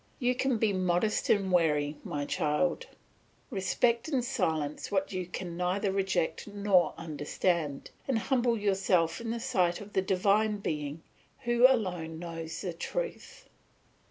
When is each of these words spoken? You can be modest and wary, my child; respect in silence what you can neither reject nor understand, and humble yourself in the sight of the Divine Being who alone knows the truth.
You 0.17 0.33
can 0.33 0.57
be 0.57 0.73
modest 0.73 1.29
and 1.29 1.51
wary, 1.51 1.95
my 2.03 2.25
child; 2.25 2.87
respect 3.51 4.09
in 4.09 4.23
silence 4.23 4.91
what 4.91 5.13
you 5.13 5.27
can 5.27 5.55
neither 5.55 5.91
reject 5.91 6.47
nor 6.47 6.95
understand, 6.97 7.91
and 8.07 8.17
humble 8.17 8.57
yourself 8.57 9.21
in 9.21 9.29
the 9.29 9.39
sight 9.39 9.79
of 9.79 9.93
the 9.93 10.01
Divine 10.01 10.57
Being 10.57 11.03
who 11.41 11.67
alone 11.69 12.17
knows 12.17 12.61
the 12.61 12.73
truth. 12.73 13.47